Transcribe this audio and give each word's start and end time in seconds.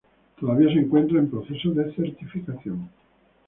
Todavía 0.39 0.73
se 0.73 0.79
encuentra 0.79 1.19
en 1.19 1.29
proceso 1.29 1.69
de 1.75 1.93
certificación. 1.93 2.89